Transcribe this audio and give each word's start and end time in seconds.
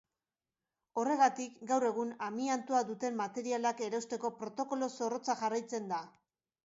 Horregatik, 1.01 1.59
gaur 1.71 1.85
egun, 1.89 2.13
amiantoa 2.29 2.81
duten 2.87 3.19
materialak 3.21 3.85
erauzteko 3.89 4.33
protokolo 4.41 4.89
zorrotza 5.01 5.37
jarraitzen 5.45 5.87
da. 5.93 6.01